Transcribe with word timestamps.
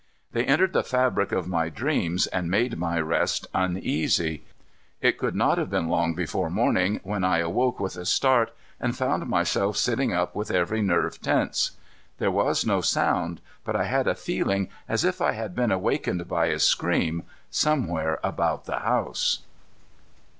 They 0.31 0.43
entered 0.45 0.73
the 0.73 0.81
fabric 0.81 1.31
of 1.31 1.47
my 1.47 1.69
dreams 1.69 2.25
and 2.25 2.49
made 2.49 2.75
my 2.79 2.99
rest 2.99 3.45
uneasy. 3.53 4.43
It 4.99 5.19
could 5.19 5.35
not 5.35 5.59
have 5.59 5.69
been 5.69 5.89
long 5.89 6.15
before 6.15 6.49
morning 6.49 6.99
when 7.03 7.23
I 7.23 7.37
awoke 7.37 7.79
with 7.79 7.95
a 7.97 8.05
start 8.07 8.51
and 8.79 8.97
found 8.97 9.27
myself 9.27 9.77
sitting 9.77 10.11
up 10.11 10.33
with 10.35 10.49
every 10.49 10.81
nerve 10.81 11.21
tense. 11.21 11.77
There 12.17 12.31
was 12.31 12.65
no 12.65 12.81
sound, 12.81 13.41
but 13.63 13.75
I 13.75 13.83
had 13.83 14.07
a 14.07 14.15
feeling 14.15 14.69
as 14.89 15.05
if 15.05 15.21
I 15.21 15.33
had 15.33 15.53
been 15.53 15.71
awakened 15.71 16.27
by 16.27 16.47
a 16.47 16.57
scream, 16.57 17.21
somewhere 17.51 18.19
about 18.23 18.65
the 18.65 18.79
house. 18.79 19.43